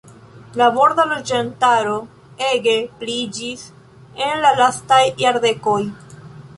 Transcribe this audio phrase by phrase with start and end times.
[0.59, 1.93] La borda loĝantaro
[2.47, 3.69] ege pliiĝis
[4.31, 5.81] en la lastaj jardekoj.